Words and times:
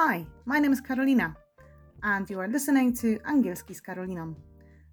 Hi, 0.00 0.26
my 0.46 0.60
name 0.60 0.72
is 0.72 0.82
Karolina, 0.82 1.34
and 2.02 2.30
you 2.30 2.40
are 2.40 2.48
listening 2.48 3.00
to 3.00 3.06
Angielski 3.24 3.74
z 3.74 3.82
Karoliną. 3.82 4.34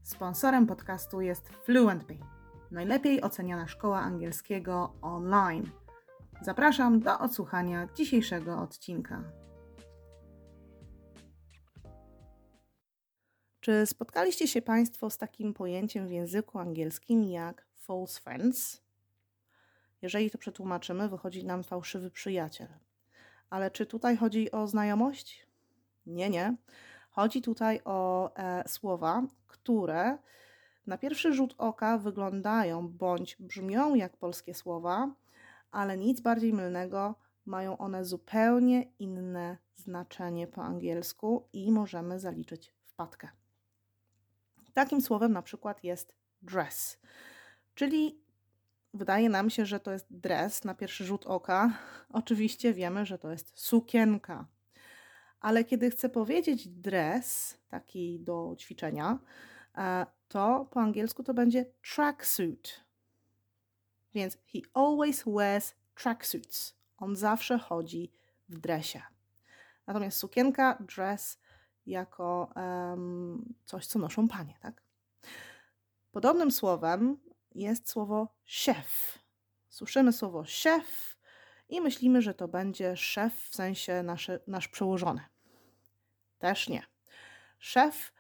Sponsorem 0.03 0.67
podcastu 0.67 1.21
jest 1.21 1.49
FluentBee, 1.49 2.19
najlepiej 2.71 3.21
oceniana 3.21 3.67
szkoła 3.67 3.99
angielskiego 4.01 4.93
online. 5.01 5.69
Zapraszam 6.41 6.99
do 6.99 7.19
odsłuchania 7.19 7.87
dzisiejszego 7.95 8.59
odcinka. 8.59 9.23
Czy 13.59 13.85
spotkaliście 13.85 14.47
się 14.47 14.61
Państwo 14.61 15.09
z 15.09 15.17
takim 15.17 15.53
pojęciem 15.53 16.07
w 16.07 16.11
języku 16.11 16.59
angielskim 16.59 17.23
jak 17.23 17.65
false 17.75 18.21
friends? 18.21 18.81
Jeżeli 20.01 20.31
to 20.31 20.37
przetłumaczymy, 20.37 21.09
wychodzi 21.09 21.45
nam 21.45 21.63
fałszywy 21.63 22.11
przyjaciel. 22.11 22.84
Ale 23.49 23.71
czy 23.71 23.85
tutaj 23.85 24.17
chodzi 24.17 24.51
o 24.51 24.67
znajomość? 24.67 25.47
Nie, 26.05 26.29
nie. 26.29 26.55
Chodzi 27.09 27.41
tutaj 27.41 27.81
o 27.85 28.31
e, 28.35 28.63
słowa, 28.67 29.23
które 29.47 30.17
na 30.87 30.97
pierwszy 30.97 31.33
rzut 31.33 31.55
oka 31.57 31.97
wyglądają 31.97 32.87
bądź 32.87 33.35
brzmią 33.39 33.95
jak 33.95 34.17
polskie 34.17 34.53
słowa, 34.53 35.15
ale 35.71 35.97
nic 35.97 36.21
bardziej 36.21 36.53
mylnego, 36.53 37.15
mają 37.45 37.77
one 37.77 38.05
zupełnie 38.05 38.91
inne 38.99 39.57
znaczenie 39.75 40.47
po 40.47 40.63
angielsku 40.63 41.47
i 41.53 41.71
możemy 41.71 42.19
zaliczyć 42.19 42.73
wpadkę. 42.85 43.29
Takim 44.73 45.01
słowem 45.01 45.33
na 45.33 45.41
przykład 45.41 45.83
jest 45.83 46.15
dress, 46.41 46.99
czyli 47.75 48.24
wydaje 48.95 49.29
nam 49.29 49.49
się, 49.49 49.65
że 49.65 49.79
to 49.79 49.91
jest 49.91 50.07
dres 50.09 50.63
na 50.63 50.75
pierwszy 50.75 51.05
rzut 51.05 51.25
oka. 51.25 51.77
Oczywiście 52.09 52.73
wiemy, 52.73 53.05
że 53.05 53.17
to 53.17 53.31
jest 53.31 53.59
sukienka. 53.59 54.45
Ale 55.39 55.63
kiedy 55.63 55.89
chcę 55.91 56.09
powiedzieć 56.09 56.67
dres, 56.67 57.57
taki 57.67 58.19
do 58.19 58.55
ćwiczenia, 58.59 59.19
e, 59.77 60.05
to 60.27 60.67
po 60.71 60.81
angielsku 60.81 61.23
to 61.23 61.33
będzie 61.33 61.65
tracksuit. 61.95 62.85
Więc 64.13 64.37
he 64.53 64.59
always 64.73 65.23
wears 65.27 65.73
tracksuits. 65.95 66.75
On 66.97 67.15
zawsze 67.15 67.57
chodzi 67.59 68.11
w 68.49 68.59
dresie. 68.59 69.01
Natomiast 69.87 70.17
sukienka, 70.17 70.77
dress 70.79 71.39
jako 71.85 72.53
um, 72.55 73.53
coś, 73.65 73.85
co 73.85 73.99
noszą 73.99 74.27
panie, 74.27 74.53
tak? 74.61 74.81
Podobnym 76.11 76.51
słowem 76.51 77.17
jest 77.55 77.89
słowo 77.89 78.27
szef. 78.45 79.19
Słyszymy 79.69 80.13
słowo 80.13 80.45
szef 80.45 81.17
i 81.69 81.81
myślimy, 81.81 82.21
że 82.21 82.33
to 82.33 82.47
będzie 82.47 82.97
szef 82.97 83.41
w 83.49 83.55
sensie 83.55 84.03
nasze, 84.03 84.39
nasz 84.47 84.67
przełożony. 84.67 85.21
Też 86.39 86.69
nie. 86.69 86.83
Szef 87.59 88.13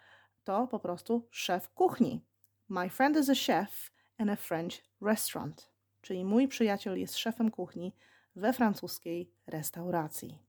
to 0.43 0.67
po 0.67 0.79
prostu 0.79 1.27
szef 1.31 1.69
kuchni. 1.69 2.21
My 2.69 2.89
friend 2.89 3.17
is 3.17 3.29
a 3.29 3.35
chef 3.35 3.91
in 4.19 4.29
a 4.29 4.35
French 4.35 4.73
restaurant. 5.01 5.69
Czyli 6.01 6.25
mój 6.25 6.47
przyjaciel 6.47 6.99
jest 6.99 7.17
szefem 7.17 7.51
kuchni 7.51 7.93
we 8.35 8.53
francuskiej 8.53 9.31
restauracji. 9.47 10.39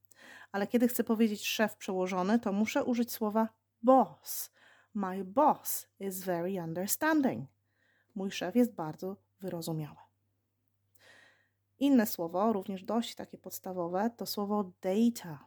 Ale 0.51 0.67
kiedy 0.67 0.87
chcę 0.87 1.03
powiedzieć 1.03 1.47
szef 1.47 1.75
przełożony, 1.75 2.39
to 2.39 2.53
muszę 2.53 2.83
użyć 2.83 3.11
słowa 3.11 3.49
boss. 3.81 4.51
My 4.93 5.25
boss 5.25 5.87
is 5.99 6.23
very 6.23 6.63
understanding. 6.63 7.49
Mój 8.17 8.31
szef 8.31 8.55
jest 8.55 8.73
bardzo 8.75 9.15
wyrozumiały. 9.39 9.97
Inne 11.79 12.05
słowo, 12.05 12.53
również 12.53 12.83
dość 12.83 13.15
takie 13.15 13.37
podstawowe, 13.37 14.09
to 14.17 14.25
słowo 14.25 14.71
data. 14.81 15.45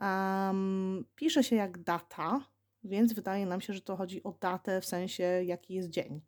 Um, 0.00 1.04
pisze 1.14 1.44
się 1.44 1.56
jak 1.56 1.78
data, 1.82 2.40
więc 2.84 3.12
wydaje 3.12 3.46
nam 3.46 3.60
się, 3.60 3.72
że 3.72 3.80
to 3.80 3.96
chodzi 3.96 4.22
o 4.22 4.32
datę 4.32 4.80
w 4.80 4.86
sensie 4.86 5.22
jaki 5.22 5.74
jest 5.74 5.90
dzień. 5.90 6.20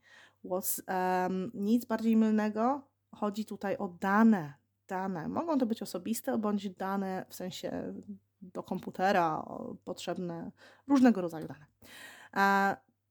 Was, 0.44 0.82
um, 0.88 1.50
nic 1.54 1.84
bardziej 1.84 2.16
mylnego, 2.16 2.82
chodzi 3.14 3.44
tutaj 3.44 3.76
o 3.76 3.88
dane. 3.88 4.54
Dane. 4.88 5.28
Mogą 5.28 5.58
to 5.58 5.66
być 5.66 5.82
osobiste 5.82 6.38
bądź 6.38 6.70
dane 6.70 7.26
w 7.28 7.34
sensie 7.34 7.94
do 8.40 8.62
komputera 8.62 9.46
potrzebne, 9.84 10.50
różnego 10.88 11.20
rodzaju 11.20 11.46
dane. 11.48 11.66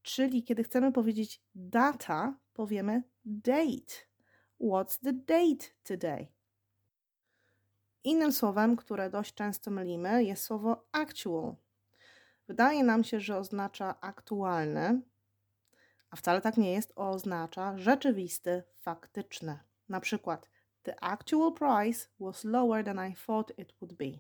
Czyli 0.06 0.44
kiedy 0.44 0.64
chcemy 0.64 0.92
powiedzieć 0.92 1.42
data, 1.56 2.38
powiemy 2.54 3.04
date. 3.26 3.94
What's 4.62 5.00
the 5.04 5.14
date 5.14 5.66
today? 5.84 6.28
Innym 8.04 8.32
słowem, 8.32 8.76
które 8.76 9.10
dość 9.10 9.34
często 9.34 9.72
mylimy, 9.72 10.24
jest 10.24 10.44
słowo 10.44 10.88
actual. 10.92 11.56
Wydaje 12.48 12.84
nam 12.84 13.04
się, 13.04 13.20
że 13.20 13.38
oznacza 13.38 14.02
aktualny, 14.02 15.02
a 16.10 16.16
wcale 16.16 16.42
tak 16.42 16.58
nie 16.58 16.74
jest, 16.74 16.94
oznacza 16.96 17.78
rzeczywisty, 17.78 18.64
faktyczny. 18.76 19.60
Na 19.90 20.00
przykład, 20.00 20.50
the 20.84 21.04
actual 21.04 21.54
price 21.54 22.08
was 22.20 22.44
lower 22.44 22.86
than 22.86 23.10
I 23.12 23.16
thought 23.26 23.60
it 23.60 23.74
would 23.82 23.94
be. 23.94 24.12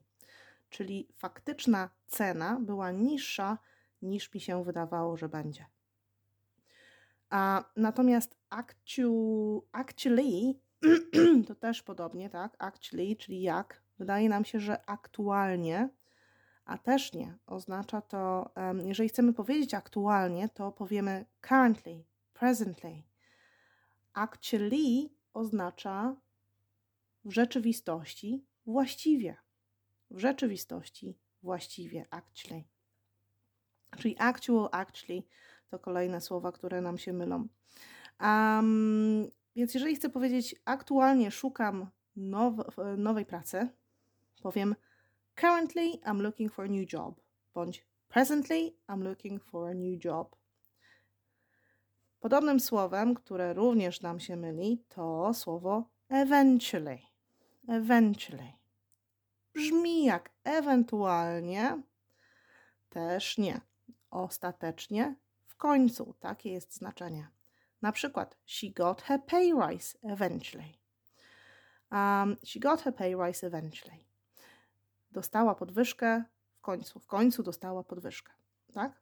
Czyli 0.69 1.07
faktyczna 1.15 1.89
cena 2.07 2.57
była 2.61 2.91
niższa 2.91 3.57
niż 4.01 4.33
mi 4.33 4.41
się 4.41 4.63
wydawało, 4.63 5.17
że 5.17 5.29
będzie. 5.29 5.74
A, 7.35 7.63
natomiast 7.75 8.35
actu, 8.49 9.67
actually 9.71 10.53
to 11.47 11.55
też 11.55 11.83
podobnie, 11.83 12.29
tak? 12.29 12.55
Actually, 12.59 13.15
czyli 13.15 13.41
jak. 13.41 13.83
Wydaje 13.99 14.29
nam 14.29 14.45
się, 14.45 14.59
że 14.59 14.89
aktualnie, 14.89 15.89
a 16.65 16.77
też 16.77 17.13
nie. 17.13 17.37
Oznacza 17.45 18.01
to, 18.01 18.51
um, 18.55 18.87
jeżeli 18.87 19.09
chcemy 19.09 19.33
powiedzieć 19.33 19.73
aktualnie, 19.73 20.49
to 20.49 20.71
powiemy 20.71 21.25
currently, 21.41 22.03
presently. 22.33 23.03
Actually 24.13 25.09
oznacza 25.33 26.15
w 27.25 27.31
rzeczywistości 27.31 28.45
właściwie. 28.65 29.37
W 30.11 30.19
rzeczywistości 30.19 31.19
właściwie, 31.43 32.05
actually. 32.09 32.63
Czyli 33.97 34.15
actual, 34.19 34.69
actually 34.71 35.23
to 35.67 35.79
kolejne 35.79 36.21
słowa, 36.21 36.51
które 36.51 36.81
nam 36.81 36.97
się 36.97 37.13
mylą. 37.13 37.47
Um, 38.21 39.29
więc 39.55 39.73
jeżeli 39.73 39.95
chcę 39.95 40.09
powiedzieć, 40.09 40.55
aktualnie 40.65 41.31
szukam 41.31 41.87
now, 42.15 42.53
nowej 42.97 43.25
pracy, 43.25 43.67
powiem 44.41 44.75
currently 45.35 45.91
I'm 45.91 46.21
looking 46.21 46.53
for 46.53 46.65
a 46.65 46.67
new 46.67 46.93
job, 46.93 47.21
bądź 47.53 47.87
presently 48.07 48.71
I'm 48.87 49.03
looking 49.03 49.43
for 49.43 49.67
a 49.67 49.73
new 49.73 50.05
job. 50.05 50.35
Podobnym 52.19 52.59
słowem, 52.59 53.15
które 53.15 53.53
również 53.53 54.01
nam 54.01 54.19
się 54.19 54.35
myli, 54.35 54.83
to 54.89 55.33
słowo 55.33 55.89
eventually. 56.09 56.99
Eventually. 57.67 58.53
Brzmi 59.53 60.05
jak 60.05 60.31
ewentualnie, 60.43 61.81
też 62.89 63.37
nie. 63.37 63.61
Ostatecznie 64.09 65.15
w 65.55 65.57
końcu, 65.57 66.13
takie 66.19 66.51
jest 66.51 66.73
znaczenie. 66.73 67.27
Na 67.81 67.91
przykład, 67.91 68.37
she 68.45 68.67
got 68.69 69.01
her 69.01 69.19
pay 69.25 69.53
rise 69.53 69.97
eventually. 70.03 70.73
Um, 71.91 72.35
she 72.43 72.59
got 72.59 72.81
her 72.81 72.95
pay 72.95 73.15
rise 73.15 73.47
eventually. 73.47 73.99
Dostała 75.11 75.55
podwyżkę 75.55 76.23
w 76.55 76.61
końcu, 76.61 76.99
w 76.99 77.07
końcu 77.07 77.43
dostała 77.43 77.83
podwyżkę, 77.83 78.33
tak? 78.73 78.99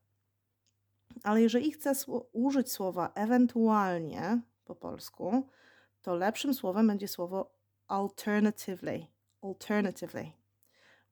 Ale 1.24 1.42
jeżeli 1.42 1.72
chcę 1.72 1.94
użyć 2.32 2.72
słowa 2.72 3.12
ewentualnie 3.16 4.42
po 4.66 4.76
polsku, 4.76 5.48
to 6.02 6.16
lepszym 6.16 6.54
słowem 6.54 6.88
będzie 6.88 7.08
słowo 7.08 7.54
alternatively. 7.88 9.08
Alternatively. 9.42 10.32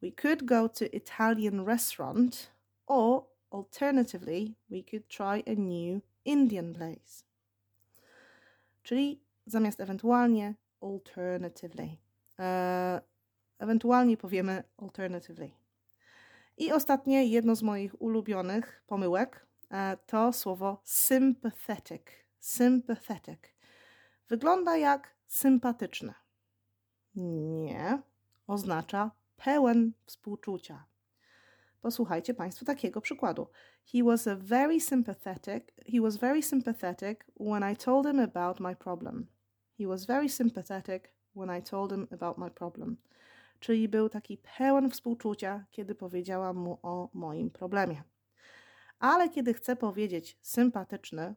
We 0.02 0.12
could 0.12 0.44
go 0.44 0.70
to 0.70 0.86
Italian 0.86 1.66
restaurant 1.66 2.52
or 2.88 3.31
Alternatively, 3.52 4.56
we 4.70 4.84
could 4.84 5.08
try 5.08 5.44
a 5.48 5.56
new 5.56 6.02
Indian 6.26 6.74
place. 6.74 7.24
Czyli 8.84 9.24
zamiast 9.46 9.80
ewentualnie, 9.80 10.56
alternatively. 10.82 11.98
E, 12.40 13.02
ewentualnie 13.60 14.18
powiemy 14.18 14.64
alternatively. 14.78 15.52
I 16.58 16.72
ostatnie, 16.72 17.26
jedno 17.26 17.56
z 17.56 17.64
moich 17.64 18.02
ulubionych 18.02 18.84
pomyłek, 18.88 19.46
e, 19.72 19.98
to 20.06 20.34
słowo 20.34 20.82
sympathetic. 20.84 22.02
Sympathetic. 22.40 23.40
Wygląda 24.30 24.78
jak 24.78 25.16
sympatyczne. 25.28 26.14
Nie, 27.16 28.02
oznacza 28.48 29.12
pełen 29.36 29.92
współczucia. 30.06 30.91
Posłuchajcie 31.82 32.34
Państwo 32.34 32.66
takiego 32.66 33.02
przykładu. 33.02 33.48
He 33.94 34.04
was 34.04 34.28
a 34.28 34.36
very 34.36 34.80
sympathetic. 34.82 35.64
He 35.94 36.02
was 36.02 36.18
very 36.18 36.44
sympathetic 36.44 37.26
when 37.40 37.74
I 37.74 37.76
told 37.76 38.06
him 38.06 38.20
about 38.20 38.60
my 38.60 38.76
problem. 38.76 39.28
He 39.80 39.88
was 39.88 40.06
very 40.06 40.30
sympathetic 40.30 41.14
when 41.36 41.60
I 41.60 41.64
told 41.64 41.92
him 41.92 42.08
about 42.12 42.38
my 42.38 42.52
problem. 42.52 42.98
czyli 43.62 43.90
był 43.90 44.10
taki 44.10 44.38
pełen 44.58 44.90
współczucia, 44.90 45.66
kiedy 45.72 45.96
powiedziałam 45.96 46.58
mu 46.58 46.80
o 46.82 47.10
moim 47.14 47.50
problemie. 47.50 48.04
Ale 49.00 49.30
kiedy 49.30 49.54
chcę 49.54 49.76
powiedzieć 49.76 50.38
sympatyczny, 50.42 51.36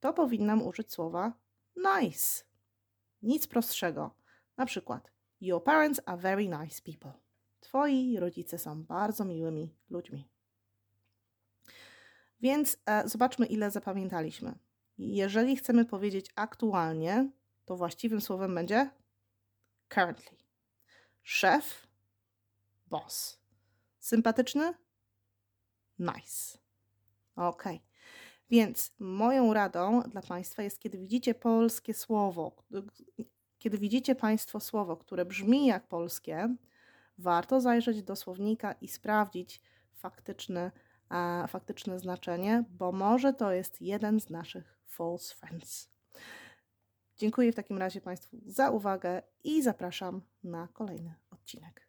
to 0.00 0.12
powinnam 0.12 0.62
użyć 0.62 0.92
słowa 0.92 1.32
nice. 1.76 2.44
Nic 3.22 3.46
prostszego. 3.46 4.14
Na 4.56 4.66
przykład, 4.66 5.10
Your 5.40 5.64
parents 5.64 6.00
are 6.06 6.16
very 6.16 6.48
nice 6.48 6.82
people. 6.82 7.25
Twoi 7.60 8.16
rodzice 8.18 8.58
są 8.58 8.84
bardzo 8.84 9.24
miłymi 9.24 9.74
ludźmi. 9.90 10.28
Więc 12.40 12.78
e, 12.86 13.08
zobaczmy, 13.08 13.46
ile 13.46 13.70
zapamiętaliśmy. 13.70 14.58
Jeżeli 14.98 15.56
chcemy 15.56 15.84
powiedzieć 15.84 16.30
aktualnie, 16.34 17.30
to 17.64 17.76
właściwym 17.76 18.20
słowem 18.20 18.54
będzie 18.54 18.90
currently. 19.88 20.36
Szef, 21.22 21.86
boss. 22.86 23.40
Sympatyczny? 23.98 24.74
Nice. 25.98 26.58
Ok. 27.36 27.64
Więc 28.50 28.92
moją 28.98 29.54
radą 29.54 30.02
dla 30.02 30.22
Państwa 30.22 30.62
jest, 30.62 30.78
kiedy 30.78 30.98
widzicie 30.98 31.34
polskie 31.34 31.94
słowo, 31.94 32.56
kiedy 33.58 33.78
widzicie 33.78 34.14
Państwo 34.14 34.60
słowo, 34.60 34.96
które 34.96 35.24
brzmi 35.24 35.66
jak 35.66 35.88
polskie, 35.88 36.56
warto 37.18 37.60
zajrzeć 37.60 38.02
do 38.02 38.16
słownika 38.16 38.72
i 38.72 38.88
sprawdzić 38.88 39.62
faktyczne, 39.94 40.70
a, 41.08 41.46
faktyczne 41.48 41.98
znaczenie, 41.98 42.64
bo 42.70 42.92
może 42.92 43.32
to 43.32 43.52
jest 43.52 43.82
jeden 43.82 44.20
z 44.20 44.30
naszych 44.30 44.78
false 44.86 45.34
friends. 45.34 45.90
Dziękuję 47.16 47.52
w 47.52 47.54
takim 47.54 47.78
razie 47.78 48.00
Państwu 48.00 48.36
za 48.46 48.70
uwagę 48.70 49.22
i 49.44 49.62
zapraszam 49.62 50.22
na 50.44 50.68
kolejny 50.72 51.14
odcinek. 51.30 51.86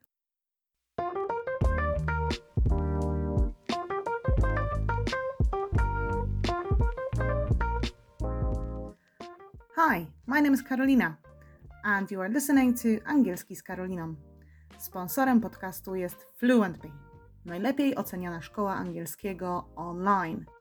Hi, 9.75 10.07
my 10.27 10.41
name 10.41 10.53
is 10.53 10.63
Carolina 10.63 11.18
and 11.83 12.12
you 12.12 12.21
are 12.21 12.29
listening 12.29 12.75
to 12.81 12.88
Angielski 13.06 13.56
z 13.56 13.63
Karoliną. 13.63 14.26
Sponsorem 14.88 15.42
podcastu 15.42 15.95
jest 15.95 16.28
FluentBee, 16.38 16.92
najlepiej 17.45 17.95
oceniana 17.95 18.42
szkoła 18.42 18.75
angielskiego 18.75 19.69
online– 19.75 20.45